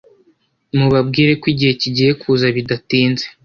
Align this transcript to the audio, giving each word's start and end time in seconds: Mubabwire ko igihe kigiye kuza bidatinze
Mubabwire 0.77 1.31
ko 1.41 1.45
igihe 1.53 1.73
kigiye 1.81 2.11
kuza 2.21 2.45
bidatinze 2.55 3.25